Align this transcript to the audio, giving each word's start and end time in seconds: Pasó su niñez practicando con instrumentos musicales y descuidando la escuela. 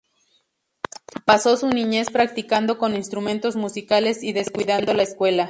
Pasó 1.25 1.57
su 1.57 1.67
niñez 1.69 2.09
practicando 2.09 2.79
con 2.79 2.95
instrumentos 2.95 3.55
musicales 3.55 4.23
y 4.23 4.33
descuidando 4.33 4.95
la 4.95 5.03
escuela. 5.03 5.39